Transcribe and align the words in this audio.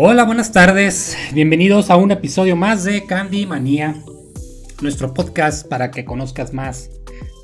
Hola, 0.00 0.22
buenas 0.22 0.52
tardes. 0.52 1.18
Bienvenidos 1.32 1.90
a 1.90 1.96
un 1.96 2.12
episodio 2.12 2.54
más 2.54 2.84
de 2.84 3.04
Candy 3.04 3.46
Manía, 3.46 3.96
nuestro 4.80 5.12
podcast 5.12 5.66
para 5.66 5.90
que 5.90 6.04
conozcas 6.04 6.54
más 6.54 6.88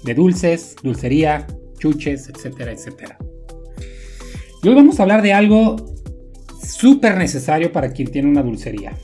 de 0.04 0.14
dulces, 0.14 0.76
dulcería, 0.80 1.48
chuches, 1.80 2.28
etcétera, 2.28 2.70
etcétera. 2.70 3.18
Y 4.62 4.68
hoy 4.68 4.74
vamos 4.76 5.00
a 5.00 5.02
hablar 5.02 5.20
de 5.22 5.32
algo 5.32 5.96
súper 6.64 7.16
necesario 7.16 7.72
para 7.72 7.90
quien 7.90 8.12
tiene 8.12 8.28
una 8.28 8.44
dulcería. 8.44 8.96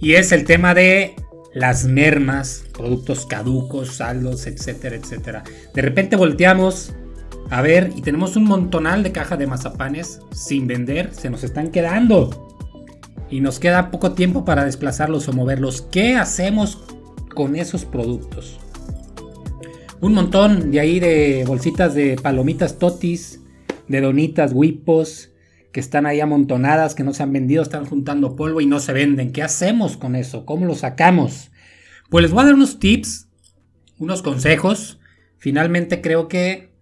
Y 0.00 0.14
es 0.14 0.32
el 0.32 0.42
tema 0.42 0.74
de 0.74 1.14
las 1.52 1.84
mermas, 1.84 2.64
productos 2.72 3.24
caducos, 3.24 3.98
saldos, 3.98 4.48
etcétera, 4.48 4.96
etcétera. 4.96 5.44
De 5.72 5.82
repente 5.82 6.16
volteamos 6.16 6.92
a 7.54 7.62
ver 7.62 7.92
y 7.94 8.02
tenemos 8.02 8.34
un 8.34 8.44
montonal 8.44 9.04
de 9.04 9.12
cajas 9.12 9.38
de 9.38 9.46
mazapanes 9.46 10.20
sin 10.32 10.66
vender, 10.66 11.14
se 11.14 11.30
nos 11.30 11.44
están 11.44 11.70
quedando. 11.70 12.58
Y 13.30 13.40
nos 13.40 13.60
queda 13.60 13.92
poco 13.92 14.12
tiempo 14.12 14.44
para 14.44 14.64
desplazarlos 14.64 15.28
o 15.28 15.32
moverlos. 15.32 15.82
¿Qué 15.82 16.16
hacemos 16.16 16.82
con 17.32 17.54
esos 17.54 17.84
productos? 17.84 18.58
Un 20.00 20.14
montón 20.14 20.72
de 20.72 20.80
ahí 20.80 20.98
de 20.98 21.44
bolsitas 21.46 21.94
de 21.94 22.16
palomitas 22.20 22.80
totis, 22.80 23.40
de 23.86 24.00
donitas, 24.00 24.52
huipos, 24.52 25.30
que 25.70 25.78
están 25.78 26.06
ahí 26.06 26.18
amontonadas, 26.18 26.96
que 26.96 27.04
no 27.04 27.14
se 27.14 27.22
han 27.22 27.32
vendido, 27.32 27.62
están 27.62 27.86
juntando 27.86 28.34
polvo 28.34 28.62
y 28.62 28.66
no 28.66 28.80
se 28.80 28.92
venden. 28.92 29.30
¿Qué 29.30 29.44
hacemos 29.44 29.96
con 29.96 30.16
eso? 30.16 30.44
¿Cómo 30.44 30.66
lo 30.66 30.74
sacamos? 30.74 31.52
Pues 32.10 32.22
les 32.22 32.32
voy 32.32 32.42
a 32.42 32.46
dar 32.46 32.54
unos 32.54 32.80
tips, 32.80 33.28
unos 34.00 34.22
consejos. 34.22 34.98
Finalmente 35.38 36.00
creo 36.00 36.26
que 36.26 36.73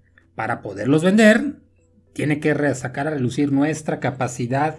para 0.43 0.61
poderlos 0.61 1.05
vender, 1.05 1.61
tiene 2.15 2.41
que 2.41 2.75
sacar 2.75 3.07
a 3.07 3.11
relucir 3.11 3.53
nuestra 3.53 4.01
capacidad 4.01 4.77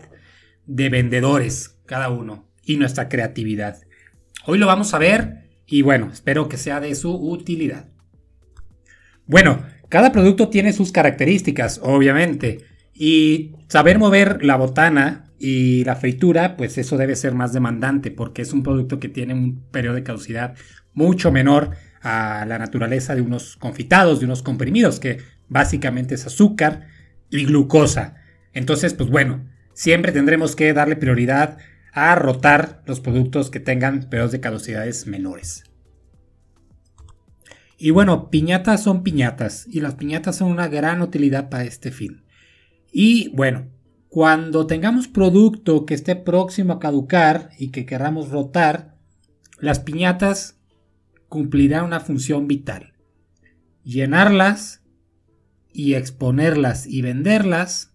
de 0.66 0.89
vendedores, 0.89 1.80
cada 1.86 2.09
uno, 2.09 2.50
y 2.66 2.75
nuestra 2.75 3.08
creatividad. 3.08 3.78
Hoy 4.45 4.58
lo 4.58 4.67
vamos 4.67 4.94
a 4.94 4.97
ver 4.97 5.52
y 5.66 5.81
bueno, 5.81 6.09
espero 6.11 6.50
que 6.50 6.58
sea 6.58 6.81
de 6.81 6.94
su 6.95 7.16
utilidad. 7.16 7.88
Bueno, 9.25 9.64
cada 9.88 10.11
producto 10.11 10.50
tiene 10.50 10.73
sus 10.73 10.92
características, 10.92 11.80
obviamente. 11.81 12.66
Y 12.94 13.55
saber 13.70 14.00
mover 14.00 14.44
la 14.44 14.58
botana 14.58 15.31
y 15.39 15.86
la 15.86 15.95
fritura, 15.95 16.58
pues 16.58 16.77
eso 16.77 16.98
debe 16.98 17.16
ser 17.16 17.36
más 17.36 17.53
demandante 17.53 18.11
porque 18.11 18.42
es 18.42 18.52
un 18.52 18.64
producto 18.64 19.00
que 19.00 19.08
tiene 19.08 19.33
un 19.33 19.64
periodo 19.72 19.95
de 19.95 20.03
caducidad 20.03 20.55
mucho 20.94 21.31
menor 21.31 21.72
a 22.02 22.45
la 22.45 22.59
naturaleza 22.59 23.16
de 23.16 23.22
unos 23.22 23.55
confitados, 23.55 24.20
de 24.20 24.25
unos 24.25 24.44
comprimidos, 24.44 25.00
que 25.00 25.20
básicamente 25.49 26.16
es 26.16 26.25
azúcar 26.25 26.88
y 27.30 27.45
glucosa. 27.45 28.16
Entonces, 28.53 28.94
pues 28.94 29.09
bueno, 29.09 29.49
siempre 29.73 30.11
tendremos 30.11 30.55
que 30.55 30.73
darle 30.73 30.95
prioridad 30.95 31.58
a 31.94 32.16
rotar 32.16 32.81
los 32.86 32.99
productos 32.99 33.49
que 33.49 33.59
tengan 33.59 34.09
periodos 34.09 34.31
de 34.31 34.39
caducidades 34.39 35.08
menores. 35.08 35.64
Y 37.77 37.91
bueno, 37.91 38.30
piñatas 38.30 38.83
son 38.83 39.03
piñatas 39.03 39.67
y 39.69 39.81
las 39.81 39.95
piñatas 39.95 40.38
son 40.38 40.52
una 40.52 40.67
gran 40.67 41.02
utilidad 41.02 41.49
para 41.49 41.66
este 41.66 41.91
fin. 41.91 42.23
Y 42.91 43.30
bueno, 43.36 43.67
cuando 44.08 44.67
tengamos 44.67 45.08
producto 45.08 45.86
que 45.86 45.95
esté 45.95 46.16
próximo 46.16 46.73
a 46.73 46.80
caducar 46.80 47.49
y 47.58 47.71
que 47.71 47.86
queramos 47.86 48.30
rotar, 48.30 48.95
las 49.59 49.80
piñatas 49.80 50.59
cumplirán 51.30 51.86
una 51.86 51.99
función 51.99 52.47
vital. 52.47 52.94
Llenarlas 53.83 54.83
y 55.73 55.95
exponerlas 55.95 56.88
y 56.88 57.02
venderlas 57.02 57.94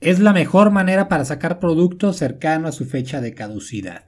es 0.00 0.18
la 0.18 0.32
mejor 0.32 0.70
manera 0.70 1.08
para 1.08 1.24
sacar 1.24 1.58
producto 1.58 2.12
cercano 2.12 2.68
a 2.68 2.72
su 2.72 2.84
fecha 2.84 3.20
de 3.20 3.34
caducidad. 3.34 4.06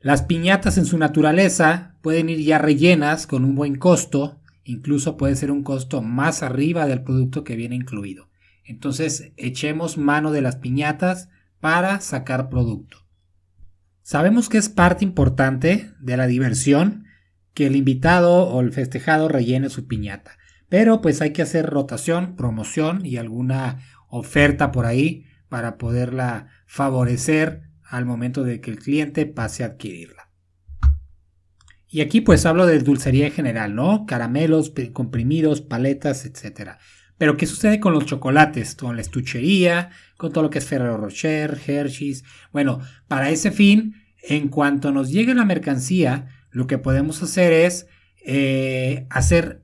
Las 0.00 0.22
piñatas 0.22 0.78
en 0.78 0.86
su 0.86 0.96
naturaleza 0.96 1.96
pueden 2.00 2.28
ir 2.28 2.40
ya 2.40 2.58
rellenas 2.58 3.26
con 3.26 3.44
un 3.44 3.54
buen 3.54 3.76
costo 3.76 4.40
Incluso 4.70 5.16
puede 5.16 5.34
ser 5.34 5.50
un 5.50 5.64
costo 5.64 6.00
más 6.00 6.44
arriba 6.44 6.86
del 6.86 7.02
producto 7.02 7.42
que 7.42 7.56
viene 7.56 7.74
incluido. 7.74 8.28
Entonces 8.64 9.32
echemos 9.36 9.98
mano 9.98 10.30
de 10.30 10.42
las 10.42 10.56
piñatas 10.56 11.28
para 11.58 12.00
sacar 12.00 12.48
producto. 12.48 12.98
Sabemos 14.02 14.48
que 14.48 14.58
es 14.58 14.68
parte 14.68 15.04
importante 15.04 15.90
de 15.98 16.16
la 16.16 16.28
diversión 16.28 17.06
que 17.54 17.66
el 17.66 17.76
invitado 17.76 18.48
o 18.48 18.60
el 18.60 18.72
festejado 18.72 19.28
rellene 19.28 19.70
su 19.70 19.86
piñata. 19.86 20.38
Pero 20.68 21.00
pues 21.00 21.20
hay 21.20 21.32
que 21.32 21.42
hacer 21.42 21.66
rotación, 21.66 22.36
promoción 22.36 23.04
y 23.04 23.16
alguna 23.16 23.80
oferta 24.08 24.72
por 24.72 24.86
ahí 24.86 25.26
para 25.48 25.78
poderla 25.78 26.48
favorecer 26.66 27.62
al 27.82 28.06
momento 28.06 28.44
de 28.44 28.60
que 28.60 28.70
el 28.70 28.78
cliente 28.78 29.26
pase 29.26 29.64
a 29.64 29.68
adquirirla. 29.68 30.30
Y 31.88 32.02
aquí 32.02 32.20
pues 32.20 32.46
hablo 32.46 32.66
de 32.66 32.78
dulcería 32.78 33.26
en 33.26 33.32
general, 33.32 33.74
¿no? 33.74 34.06
Caramelos, 34.06 34.72
comprimidos, 34.92 35.60
paletas, 35.60 36.24
etc. 36.24 36.76
Pero 37.18 37.36
¿qué 37.36 37.46
sucede 37.46 37.80
con 37.80 37.92
los 37.92 38.06
chocolates? 38.06 38.76
Con 38.76 38.94
la 38.94 39.02
estuchería, 39.02 39.90
con 40.16 40.32
todo 40.32 40.44
lo 40.44 40.50
que 40.50 40.58
es 40.58 40.66
Ferrero 40.66 40.96
Rocher, 40.98 41.58
Hershey's. 41.66 42.22
Bueno, 42.52 42.80
para 43.08 43.30
ese 43.30 43.50
fin, 43.50 43.96
en 44.22 44.48
cuanto 44.48 44.92
nos 44.92 45.10
llegue 45.10 45.34
la 45.34 45.44
mercancía, 45.44 46.28
lo 46.50 46.66
que 46.66 46.78
podemos 46.78 47.22
hacer 47.22 47.52
es 47.52 47.86
eh, 48.24 49.06
hacer 49.10 49.62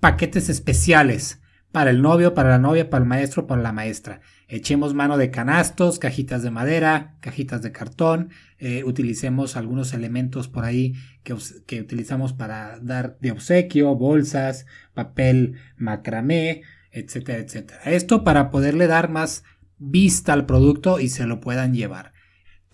paquetes 0.00 0.48
especiales 0.48 1.40
para 1.72 1.90
el 1.90 2.00
novio, 2.00 2.32
para 2.32 2.48
la 2.48 2.58
novia, 2.58 2.88
para 2.88 3.02
el 3.02 3.08
maestro, 3.08 3.46
para 3.46 3.60
la 3.60 3.72
maestra. 3.72 4.20
Echemos 4.48 4.94
mano 4.94 5.18
de 5.18 5.30
canastos, 5.30 5.98
cajitas 5.98 6.42
de 6.42 6.50
madera, 6.50 7.16
cajitas 7.20 7.60
de 7.60 7.72
cartón, 7.72 8.30
eh, 8.58 8.82
utilicemos 8.84 9.56
algunos 9.56 9.92
elementos 9.92 10.48
por 10.48 10.64
ahí 10.64 10.94
que, 11.22 11.36
que, 11.66 11.80
utilizamos 11.80 12.32
para 12.32 12.78
dar 12.80 13.18
de 13.20 13.32
obsequio, 13.32 13.94
bolsas, 13.94 14.64
papel 14.94 15.56
macramé, 15.76 16.62
etcétera, 16.92 17.40
etcétera. 17.40 17.82
Esto 17.84 18.24
para 18.24 18.50
poderle 18.50 18.86
dar 18.86 19.10
más 19.10 19.44
vista 19.76 20.32
al 20.32 20.46
producto 20.46 20.98
y 20.98 21.10
se 21.10 21.26
lo 21.26 21.40
puedan 21.40 21.74
llevar. 21.74 22.12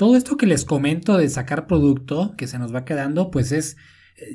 Todo 0.03 0.17
esto 0.17 0.37
que 0.37 0.47
les 0.47 0.65
comento 0.65 1.17
de 1.17 1.29
sacar 1.29 1.69
producto 1.69 2.35
que 2.37 2.49
se 2.49 2.59
nos 2.59 2.75
va 2.75 2.85
quedando, 2.85 3.31
pues 3.31 3.53
es 3.53 3.77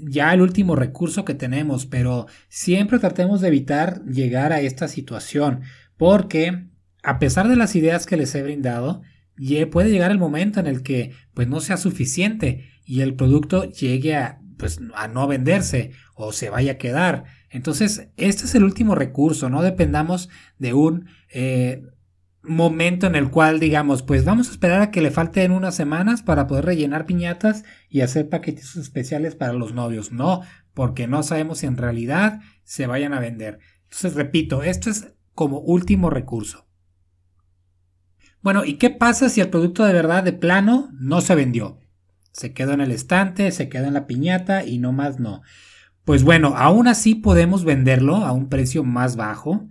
ya 0.01 0.33
el 0.33 0.39
último 0.39 0.77
recurso 0.77 1.25
que 1.25 1.33
tenemos, 1.33 1.85
pero 1.85 2.27
siempre 2.47 2.99
tratemos 2.99 3.41
de 3.41 3.49
evitar 3.49 4.01
llegar 4.05 4.53
a 4.53 4.61
esta 4.61 4.87
situación, 4.87 5.63
porque 5.97 6.69
a 7.03 7.19
pesar 7.19 7.49
de 7.49 7.57
las 7.57 7.75
ideas 7.75 8.05
que 8.05 8.15
les 8.15 8.33
he 8.33 8.43
brindado, 8.43 9.01
puede 9.69 9.91
llegar 9.91 10.09
el 10.09 10.19
momento 10.19 10.61
en 10.61 10.67
el 10.67 10.83
que 10.83 11.11
pues 11.33 11.49
no 11.49 11.59
sea 11.59 11.75
suficiente 11.75 12.69
y 12.85 13.01
el 13.01 13.15
producto 13.15 13.69
llegue 13.69 14.15
a 14.15 14.39
pues 14.57 14.79
a 14.95 15.09
no 15.09 15.27
venderse 15.27 15.91
o 16.15 16.31
se 16.31 16.49
vaya 16.49 16.71
a 16.71 16.77
quedar. 16.77 17.25
Entonces, 17.49 18.07
este 18.15 18.45
es 18.45 18.55
el 18.55 18.63
último 18.63 18.95
recurso, 18.95 19.49
no 19.49 19.61
dependamos 19.61 20.29
de 20.59 20.73
un 20.73 21.09
eh, 21.29 21.83
momento 22.43 23.07
en 23.07 23.15
el 23.15 23.29
cual 23.29 23.59
digamos, 23.59 24.03
pues 24.03 24.25
vamos 24.25 24.47
a 24.47 24.51
esperar 24.51 24.81
a 24.81 24.91
que 24.91 25.01
le 25.01 25.11
falten 25.11 25.51
unas 25.51 25.75
semanas 25.75 26.21
para 26.21 26.47
poder 26.47 26.65
rellenar 26.65 27.05
piñatas 27.05 27.63
y 27.89 28.01
hacer 28.01 28.29
paquetes 28.29 28.75
especiales 28.75 29.35
para 29.35 29.53
los 29.53 29.73
novios. 29.73 30.11
No, 30.11 30.41
porque 30.73 31.07
no 31.07 31.23
sabemos 31.23 31.59
si 31.59 31.65
en 31.65 31.77
realidad 31.77 32.39
se 32.63 32.87
vayan 32.87 33.13
a 33.13 33.19
vender. 33.19 33.59
Entonces, 33.83 34.13
repito, 34.15 34.63
esto 34.63 34.89
es 34.89 35.13
como 35.33 35.59
último 35.59 36.09
recurso. 36.09 36.67
Bueno, 38.41 38.63
¿y 38.63 38.75
qué 38.75 38.89
pasa 38.89 39.29
si 39.29 39.41
el 39.41 39.49
producto 39.49 39.83
de 39.83 39.93
verdad 39.93 40.23
de 40.23 40.33
plano 40.33 40.89
no 40.93 41.21
se 41.21 41.35
vendió? 41.35 41.79
Se 42.31 42.53
quedó 42.53 42.73
en 42.73 42.81
el 42.81 42.91
estante, 42.91 43.51
se 43.51 43.67
quedó 43.67 43.85
en 43.85 43.93
la 43.93 44.07
piñata 44.07 44.63
y 44.63 44.77
no 44.77 44.91
más 44.93 45.19
no. 45.19 45.41
Pues 46.05 46.23
bueno, 46.23 46.53
aún 46.55 46.87
así 46.87 47.15
podemos 47.15 47.65
venderlo 47.65 48.17
a 48.17 48.31
un 48.31 48.47
precio 48.47 48.83
más 48.83 49.15
bajo 49.15 49.67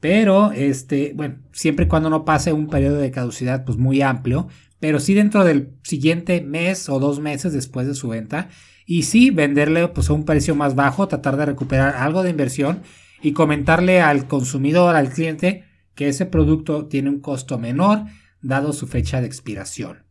pero, 0.00 0.52
este, 0.52 1.12
bueno, 1.14 1.38
siempre 1.52 1.86
y 1.86 1.88
cuando 1.88 2.10
no 2.10 2.24
pase 2.24 2.52
un 2.52 2.68
periodo 2.68 2.96
de 2.98 3.10
caducidad 3.10 3.64
pues 3.64 3.78
muy 3.78 4.02
amplio, 4.02 4.48
pero 4.80 5.00
sí 5.00 5.14
dentro 5.14 5.44
del 5.44 5.72
siguiente 5.82 6.40
mes 6.40 6.88
o 6.88 7.00
dos 7.00 7.20
meses 7.20 7.52
después 7.52 7.86
de 7.86 7.94
su 7.94 8.08
venta. 8.08 8.48
Y 8.86 9.02
sí 9.02 9.30
venderle 9.30 9.88
pues 9.88 10.08
a 10.08 10.12
un 10.12 10.24
precio 10.24 10.54
más 10.54 10.74
bajo, 10.74 11.08
tratar 11.08 11.36
de 11.36 11.46
recuperar 11.46 11.96
algo 11.96 12.22
de 12.22 12.30
inversión 12.30 12.82
y 13.20 13.32
comentarle 13.32 14.00
al 14.00 14.28
consumidor, 14.28 14.94
al 14.94 15.10
cliente, 15.10 15.64
que 15.94 16.08
ese 16.08 16.26
producto 16.26 16.86
tiene 16.86 17.10
un 17.10 17.20
costo 17.20 17.58
menor 17.58 18.04
dado 18.40 18.72
su 18.72 18.86
fecha 18.86 19.20
de 19.20 19.26
expiración. 19.26 20.04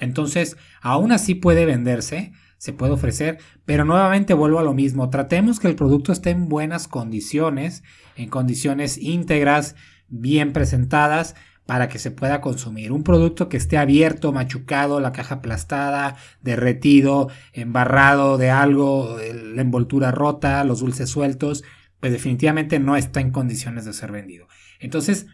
Entonces, 0.00 0.56
aún 0.82 1.12
así 1.12 1.34
puede 1.34 1.66
venderse, 1.66 2.32
se 2.60 2.74
puede 2.74 2.92
ofrecer, 2.92 3.38
pero 3.64 3.86
nuevamente 3.86 4.34
vuelvo 4.34 4.58
a 4.58 4.62
lo 4.62 4.74
mismo, 4.74 5.08
tratemos 5.08 5.58
que 5.60 5.68
el 5.68 5.76
producto 5.76 6.12
esté 6.12 6.28
en 6.28 6.50
buenas 6.50 6.88
condiciones, 6.88 7.82
en 8.16 8.28
condiciones 8.28 8.98
íntegras, 8.98 9.76
bien 10.08 10.52
presentadas, 10.52 11.34
para 11.64 11.88
que 11.88 11.98
se 11.98 12.10
pueda 12.10 12.40
consumir. 12.40 12.92
Un 12.92 13.02
producto 13.02 13.48
que 13.48 13.56
esté 13.56 13.78
abierto, 13.78 14.32
machucado, 14.32 15.00
la 15.00 15.12
caja 15.12 15.36
aplastada, 15.36 16.16
derretido, 16.42 17.30
embarrado 17.52 18.36
de 18.36 18.50
algo, 18.50 19.16
la 19.54 19.62
envoltura 19.62 20.10
rota, 20.10 20.62
los 20.64 20.80
dulces 20.80 21.08
sueltos, 21.08 21.62
pues 22.00 22.12
definitivamente 22.12 22.78
no 22.80 22.96
está 22.96 23.20
en 23.20 23.30
condiciones 23.30 23.84
de 23.84 23.92
ser 23.92 24.10
vendido. 24.12 24.48
Entonces, 24.80 25.28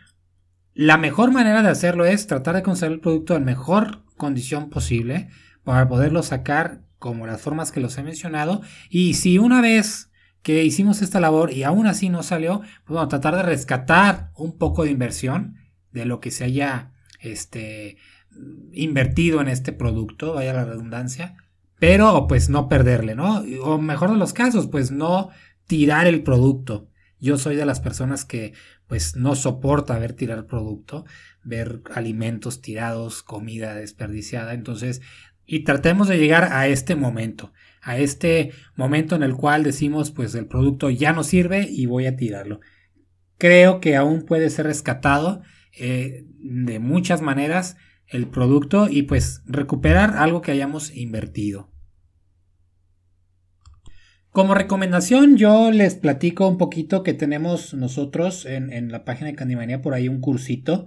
La 0.78 0.98
mejor 0.98 1.32
manera 1.32 1.62
de 1.62 1.70
hacerlo 1.70 2.04
es 2.04 2.26
tratar 2.26 2.54
de 2.54 2.62
conservar 2.62 2.92
el 2.92 3.00
producto 3.00 3.34
en 3.34 3.46
mejor 3.46 4.04
condición 4.18 4.68
posible 4.68 5.30
para 5.64 5.88
poderlo 5.88 6.22
sacar 6.22 6.82
como 6.98 7.26
las 7.26 7.40
formas 7.40 7.72
que 7.72 7.80
los 7.80 7.96
he 7.98 8.02
mencionado. 8.02 8.62
Y 8.88 9.14
si 9.14 9.38
una 9.38 9.60
vez 9.60 10.10
que 10.42 10.64
hicimos 10.64 11.02
esta 11.02 11.20
labor 11.20 11.52
y 11.52 11.64
aún 11.64 11.86
así 11.86 12.08
no 12.08 12.22
salió, 12.22 12.60
pues 12.60 12.88
bueno, 12.88 13.08
tratar 13.08 13.34
de 13.36 13.42
rescatar 13.42 14.30
un 14.36 14.56
poco 14.56 14.84
de 14.84 14.90
inversión 14.90 15.56
de 15.92 16.04
lo 16.04 16.20
que 16.20 16.30
se 16.30 16.44
haya 16.44 16.92
este, 17.20 17.96
invertido 18.72 19.40
en 19.40 19.48
este 19.48 19.72
producto, 19.72 20.34
vaya 20.34 20.52
la 20.52 20.64
redundancia, 20.64 21.36
pero 21.78 22.26
pues 22.28 22.48
no 22.48 22.68
perderle, 22.68 23.14
¿no? 23.14 23.42
O 23.62 23.78
mejor 23.78 24.10
de 24.10 24.18
los 24.18 24.32
casos, 24.32 24.68
pues 24.68 24.90
no 24.90 25.30
tirar 25.66 26.06
el 26.06 26.22
producto. 26.22 26.88
Yo 27.18 27.38
soy 27.38 27.56
de 27.56 27.66
las 27.66 27.80
personas 27.80 28.24
que 28.24 28.52
pues 28.86 29.16
no 29.16 29.34
soporta 29.34 29.98
ver 29.98 30.12
tirar 30.12 30.46
producto, 30.46 31.04
ver 31.42 31.82
alimentos 31.94 32.60
tirados, 32.60 33.22
comida 33.22 33.74
desperdiciada, 33.74 34.54
entonces 34.54 35.02
y 35.46 35.60
tratemos 35.60 36.08
de 36.08 36.18
llegar 36.18 36.52
a 36.52 36.66
este 36.68 36.96
momento, 36.96 37.52
a 37.80 37.98
este 37.98 38.52
momento 38.74 39.14
en 39.14 39.22
el 39.22 39.34
cual 39.34 39.62
decimos 39.62 40.10
pues 40.10 40.34
el 40.34 40.46
producto 40.46 40.90
ya 40.90 41.12
no 41.12 41.22
sirve 41.22 41.66
y 41.70 41.86
voy 41.86 42.06
a 42.06 42.16
tirarlo. 42.16 42.60
Creo 43.38 43.80
que 43.80 43.96
aún 43.96 44.24
puede 44.24 44.50
ser 44.50 44.66
rescatado 44.66 45.42
eh, 45.78 46.24
de 46.38 46.78
muchas 46.78 47.22
maneras 47.22 47.76
el 48.08 48.28
producto 48.28 48.88
y 48.88 49.02
pues 49.02 49.42
recuperar 49.46 50.16
algo 50.16 50.40
que 50.40 50.52
hayamos 50.52 50.94
invertido. 50.94 51.70
Como 54.30 54.54
recomendación, 54.54 55.38
yo 55.38 55.70
les 55.70 55.94
platico 55.94 56.46
un 56.46 56.58
poquito 56.58 57.02
que 57.02 57.14
tenemos 57.14 57.72
nosotros 57.72 58.44
en, 58.44 58.92
la 58.92 59.02
página 59.04 59.30
de 59.30 59.34
Candimanía 59.34 59.80
por 59.80 59.94
ahí 59.94 60.08
un 60.08 60.20
cursito 60.20 60.86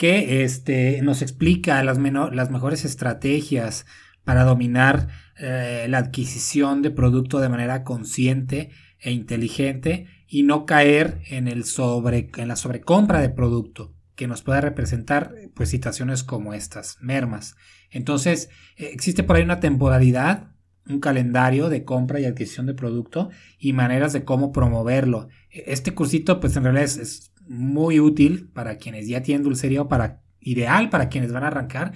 que 0.00 0.44
este, 0.44 1.02
nos 1.02 1.20
explica 1.20 1.84
las, 1.84 1.98
las 1.98 2.50
mejores 2.50 2.86
estrategias 2.86 3.84
para 4.24 4.44
dominar 4.44 5.08
eh, 5.38 5.84
la 5.90 5.98
adquisición 5.98 6.80
de 6.80 6.90
producto 6.90 7.38
de 7.38 7.50
manera 7.50 7.84
consciente 7.84 8.70
e 8.98 9.12
inteligente 9.12 10.06
y 10.26 10.42
no 10.42 10.64
caer 10.64 11.20
en, 11.28 11.48
el 11.48 11.64
sobre, 11.64 12.30
en 12.38 12.48
la 12.48 12.56
sobrecompra 12.56 13.20
de 13.20 13.28
producto 13.28 13.92
que 14.14 14.26
nos 14.26 14.40
pueda 14.40 14.62
representar 14.62 15.34
pues 15.52 15.68
situaciones 15.68 16.24
como 16.24 16.54
estas, 16.54 16.96
mermas. 17.02 17.56
Entonces, 17.90 18.48
eh, 18.78 18.88
existe 18.94 19.22
por 19.22 19.36
ahí 19.36 19.42
una 19.42 19.60
temporalidad 19.60 20.48
un 20.88 21.00
calendario 21.00 21.68
de 21.68 21.84
compra 21.84 22.20
y 22.20 22.24
adquisición 22.24 22.64
de 22.64 22.72
producto 22.72 23.28
y 23.58 23.74
maneras 23.74 24.14
de 24.14 24.24
cómo 24.24 24.50
promoverlo. 24.50 25.28
Este 25.50 25.92
cursito 25.94 26.40
pues 26.40 26.56
en 26.56 26.64
realidad 26.64 26.84
es, 26.84 27.32
muy 27.50 27.98
útil 27.98 28.48
para 28.52 28.76
quienes 28.76 29.08
ya 29.08 29.24
tienen 29.24 29.42
dulcería 29.42 29.82
o 29.82 29.88
para 29.88 30.22
ideal 30.38 30.88
para 30.88 31.08
quienes 31.08 31.32
van 31.32 31.42
a 31.42 31.48
arrancar 31.48 31.92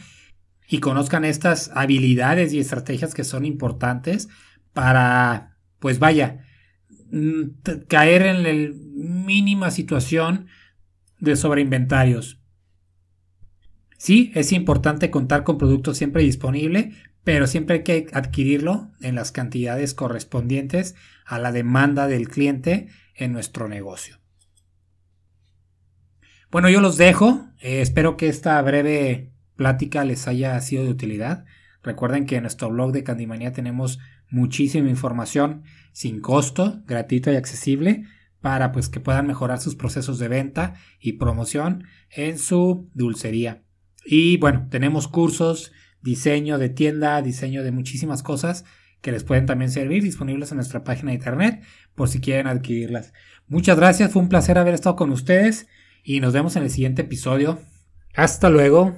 y 0.69 0.81
conozcan 0.81 1.25
estas 1.25 1.71
habilidades 1.75 2.53
y 2.53 2.59
estrategias 2.59 3.15
que 3.15 3.23
son 3.23 3.45
importantes 3.45 4.29
para 4.73 5.57
pues 5.79 6.01
vaya 6.01 6.45
mm, 7.13 7.43
caer 7.87 8.23
en 8.23 8.43
la 8.43 8.75
mínima 8.95 9.71
situación 9.71 10.49
de 11.21 11.37
sobreinventarios. 11.37 12.41
Sí, 13.97 14.33
es 14.35 14.51
importante 14.51 15.13
contar 15.13 15.45
con 15.45 15.57
productos 15.57 15.97
siempre 15.97 16.25
disponible, 16.25 16.95
pero 17.23 17.47
siempre 17.47 17.77
hay 17.77 17.85
que 17.85 18.07
adquirirlo 18.13 18.91
en 19.01 19.15
las 19.15 19.31
cantidades 19.31 19.95
correspondientes 19.95 20.97
a 21.25 21.39
la 21.39 21.53
demanda 21.53 22.09
del 22.09 22.29
cliente 22.29 22.89
en 23.15 23.33
nuestro 23.33 23.69
negocio. 23.69 24.24
Bueno, 26.55 26.71
yo 26.71 26.81
los 26.81 26.97
dejo. 26.97 27.49
Eh, 27.59 27.81
espero 27.81 28.17
que 28.17 28.29
esta 28.29 28.63
breve 28.63 29.33
plática 29.57 30.05
les 30.05 30.29
haya 30.29 30.61
sido 30.61 30.85
de 30.85 30.91
utilidad. 30.91 31.47
Recuerden 31.83 32.27
que 32.27 32.37
en 32.37 32.43
nuestro 32.43 32.71
blog 32.71 32.93
de 32.93 33.03
Candimania 33.03 33.53
tenemos 33.53 33.99
muchísima 34.31 34.89
información 34.89 35.65
sin 35.91 36.21
costo, 36.21 36.81
gratuita 36.87 37.33
y 37.33 37.35
accesible 37.35 38.05
para 38.41 38.71
pues 38.71 38.89
que 38.89 39.01
puedan 39.01 39.27
mejorar 39.27 39.59
sus 39.59 39.75
procesos 39.75 40.21
de 40.21 40.29
venta 40.29 40.75
y 41.01 41.15
promoción 41.15 41.89
en 42.09 42.39
su 42.39 42.89
dulcería. 42.95 43.65
Y 44.07 44.37
bueno, 44.37 44.69
tenemos 44.71 45.09
cursos 45.09 45.73
diseño 46.03 46.59
de 46.59 46.69
tienda, 46.69 47.21
diseño 47.21 47.65
de 47.65 47.73
muchísimas 47.73 48.23
cosas 48.23 48.65
que 49.01 49.11
les 49.11 49.25
pueden 49.25 49.47
también 49.47 49.73
servir, 49.73 50.05
disponibles 50.05 50.53
en 50.53 50.59
nuestra 50.59 50.85
página 50.85 51.11
de 51.11 51.17
internet 51.17 51.65
por 51.97 52.09
si 52.09 52.21
quieren 52.21 52.47
adquirirlas. 52.47 53.13
Muchas 53.49 53.77
gracias, 53.77 54.13
fue 54.13 54.23
un 54.23 54.29
placer 54.29 54.57
haber 54.57 54.75
estado 54.75 54.95
con 54.95 55.11
ustedes 55.11 55.67
y 56.05 56.21
nos 56.21 56.33
vemos 56.33 56.55
en 56.57 56.63
el 56.63 56.71
siguiente 56.71 57.03
episodio. 57.03 57.59
Hasta 58.15 58.51
luego. 58.51 58.95